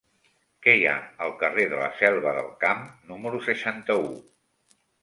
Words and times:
Què 0.67 0.73
hi 0.77 0.87
ha 0.91 0.95
al 1.27 1.35
carrer 1.43 1.67
de 1.75 1.79
la 1.83 1.91
Selva 2.01 2.35
del 2.41 2.51
Camp 2.67 2.85
número 3.13 3.47
seixanta-u? 3.51 4.15